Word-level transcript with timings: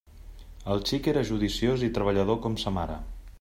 El 0.75 0.81
xic 0.91 1.09
era 1.13 1.23
judiciós 1.31 1.85
i 1.89 1.91
treballador 1.99 2.41
com 2.47 2.57
sa 2.65 2.75
mare. 2.81 2.99